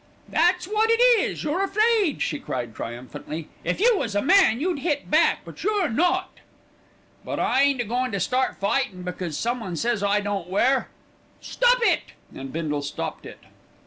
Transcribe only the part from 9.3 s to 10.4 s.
some one says I